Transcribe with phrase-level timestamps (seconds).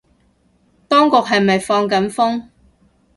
[0.87, 2.47] 當局係咪放緊風